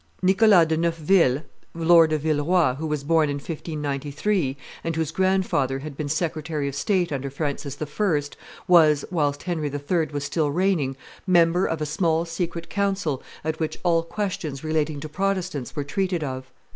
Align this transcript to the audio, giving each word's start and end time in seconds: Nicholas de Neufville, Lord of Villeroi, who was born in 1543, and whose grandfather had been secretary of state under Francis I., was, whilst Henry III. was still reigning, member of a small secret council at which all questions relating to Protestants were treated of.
Nicholas 0.23 0.65
de 0.65 0.75
Neufville, 0.77 1.43
Lord 1.75 2.11
of 2.11 2.21
Villeroi, 2.21 2.73
who 2.77 2.87
was 2.87 3.03
born 3.03 3.29
in 3.29 3.35
1543, 3.35 4.57
and 4.83 4.95
whose 4.95 5.11
grandfather 5.11 5.77
had 5.77 5.95
been 5.95 6.09
secretary 6.09 6.67
of 6.67 6.73
state 6.73 7.11
under 7.11 7.29
Francis 7.29 7.77
I., 7.79 8.19
was, 8.67 9.05
whilst 9.11 9.43
Henry 9.43 9.69
III. 9.71 10.07
was 10.07 10.23
still 10.23 10.49
reigning, 10.49 10.95
member 11.27 11.67
of 11.67 11.81
a 11.83 11.85
small 11.85 12.25
secret 12.25 12.67
council 12.67 13.21
at 13.43 13.59
which 13.59 13.77
all 13.83 14.01
questions 14.01 14.63
relating 14.63 14.99
to 15.01 15.07
Protestants 15.07 15.75
were 15.75 15.83
treated 15.83 16.23
of. 16.23 16.49